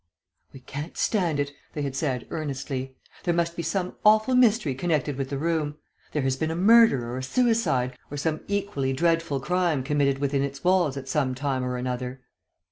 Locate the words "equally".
8.47-8.93